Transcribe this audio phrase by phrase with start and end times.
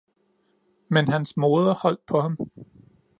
[0.89, 2.37] Men hans moder holdt på ham